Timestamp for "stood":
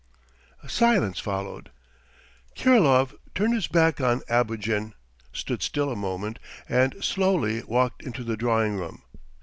5.31-5.61